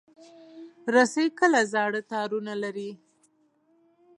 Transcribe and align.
رسۍ 0.93 1.27
کله 1.39 1.61
زاړه 1.73 2.01
تارونه 2.11 2.53
لري. 2.63 2.91